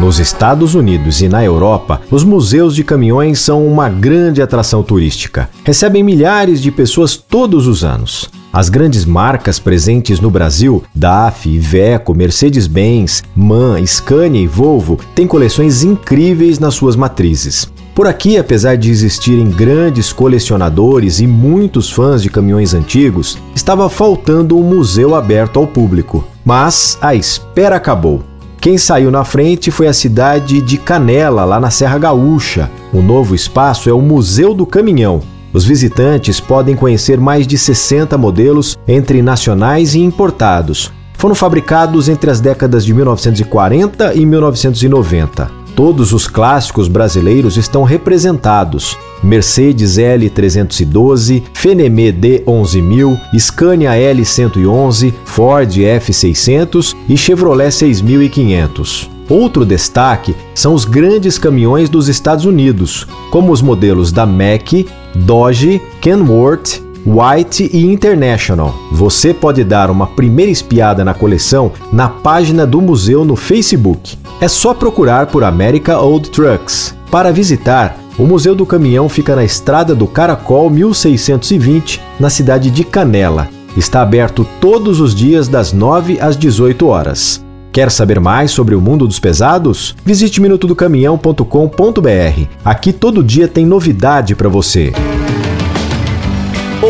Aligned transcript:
Nos 0.00 0.18
Estados 0.18 0.74
Unidos 0.74 1.20
e 1.20 1.28
na 1.28 1.44
Europa, 1.44 2.00
os 2.10 2.24
museus 2.24 2.74
de 2.74 2.82
caminhões 2.82 3.38
são 3.38 3.66
uma 3.66 3.90
grande 3.90 4.40
atração 4.40 4.82
turística. 4.82 5.50
Recebem 5.62 6.02
milhares 6.02 6.62
de 6.62 6.70
pessoas 6.70 7.18
todos 7.18 7.66
os 7.66 7.84
anos. 7.84 8.30
As 8.50 8.70
grandes 8.70 9.04
marcas 9.04 9.58
presentes 9.58 10.18
no 10.18 10.30
Brasil, 10.30 10.82
DAF, 10.94 11.50
Iveco, 11.50 12.14
Mercedes-Benz, 12.14 13.22
MAN, 13.36 13.84
Scania 13.86 14.40
e 14.40 14.46
Volvo, 14.46 14.98
têm 15.14 15.26
coleções 15.26 15.84
incríveis 15.84 16.58
nas 16.58 16.72
suas 16.72 16.96
matrizes. 16.96 17.70
Por 17.94 18.06
aqui, 18.06 18.38
apesar 18.38 18.78
de 18.78 18.90
existirem 18.90 19.50
grandes 19.50 20.14
colecionadores 20.14 21.20
e 21.20 21.26
muitos 21.26 21.90
fãs 21.90 22.22
de 22.22 22.30
caminhões 22.30 22.72
antigos, 22.72 23.36
estava 23.54 23.90
faltando 23.90 24.56
um 24.56 24.62
museu 24.62 25.14
aberto 25.14 25.58
ao 25.58 25.66
público. 25.66 26.24
Mas 26.42 26.96
a 27.02 27.14
espera 27.14 27.76
acabou. 27.76 28.29
Quem 28.60 28.76
saiu 28.76 29.10
na 29.10 29.24
frente 29.24 29.70
foi 29.70 29.86
a 29.86 29.92
cidade 29.92 30.60
de 30.60 30.76
Canela, 30.76 31.46
lá 31.46 31.58
na 31.58 31.70
Serra 31.70 31.96
Gaúcha. 31.96 32.70
O 32.92 33.00
novo 33.00 33.34
espaço 33.34 33.88
é 33.88 33.92
o 33.92 34.02
Museu 34.02 34.52
do 34.52 34.66
Caminhão. 34.66 35.22
Os 35.50 35.64
visitantes 35.64 36.40
podem 36.40 36.76
conhecer 36.76 37.18
mais 37.18 37.46
de 37.46 37.56
60 37.56 38.18
modelos, 38.18 38.78
entre 38.86 39.22
nacionais 39.22 39.94
e 39.94 40.00
importados. 40.00 40.92
Foram 41.14 41.34
fabricados 41.34 42.06
entre 42.10 42.30
as 42.30 42.38
décadas 42.38 42.84
de 42.84 42.92
1940 42.92 44.12
e 44.14 44.26
1990. 44.26 45.59
Todos 45.82 46.12
os 46.12 46.26
clássicos 46.26 46.88
brasileiros 46.88 47.56
estão 47.56 47.84
representados. 47.84 48.98
Mercedes 49.22 49.96
L312, 49.96 51.42
Fenemé 51.54 52.12
D11000, 52.12 53.18
Scania 53.38 53.92
L111, 53.92 55.10
Ford 55.24 55.70
F600 55.70 56.94
e 57.08 57.16
Chevrolet 57.16 57.70
6500. 57.70 59.08
Outro 59.26 59.64
destaque 59.64 60.36
são 60.54 60.74
os 60.74 60.84
grandes 60.84 61.38
caminhões 61.38 61.88
dos 61.88 62.08
Estados 62.08 62.44
Unidos, 62.44 63.06
como 63.30 63.50
os 63.50 63.62
modelos 63.62 64.12
da 64.12 64.26
Mack, 64.26 64.86
Dodge, 65.14 65.80
Kenworth, 66.02 66.82
White 67.06 67.70
e 67.72 67.86
International. 67.86 68.74
Você 68.92 69.32
pode 69.32 69.64
dar 69.64 69.90
uma 69.90 70.06
primeira 70.06 70.50
espiada 70.50 71.04
na 71.04 71.14
coleção 71.14 71.72
na 71.92 72.08
página 72.08 72.66
do 72.66 72.80
museu 72.80 73.24
no 73.24 73.36
Facebook. 73.36 74.18
É 74.40 74.48
só 74.48 74.74
procurar 74.74 75.26
por 75.26 75.44
America 75.44 75.98
Old 75.98 76.30
Trucks. 76.30 76.94
Para 77.10 77.32
visitar, 77.32 77.96
o 78.18 78.24
Museu 78.24 78.54
do 78.54 78.66
Caminhão 78.66 79.08
fica 79.08 79.34
na 79.34 79.44
Estrada 79.44 79.94
do 79.94 80.06
Caracol 80.06 80.68
1620, 80.68 82.00
na 82.18 82.28
cidade 82.28 82.70
de 82.70 82.84
Canela. 82.84 83.48
Está 83.76 84.02
aberto 84.02 84.46
todos 84.60 85.00
os 85.00 85.14
dias 85.14 85.48
das 85.48 85.72
9 85.72 86.18
às 86.20 86.36
18 86.36 86.86
horas. 86.86 87.44
Quer 87.72 87.90
saber 87.90 88.18
mais 88.18 88.50
sobre 88.50 88.74
o 88.74 88.80
mundo 88.80 89.06
dos 89.06 89.20
pesados? 89.20 89.94
Visite 90.04 90.40
minutodocaminhão.com.br. 90.40 92.48
Aqui 92.64 92.92
todo 92.92 93.22
dia 93.22 93.46
tem 93.46 93.64
novidade 93.64 94.34
para 94.34 94.48
você. 94.48 94.92